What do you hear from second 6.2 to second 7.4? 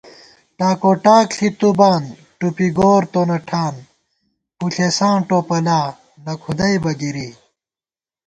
نہ کُھدَئیبہ گِری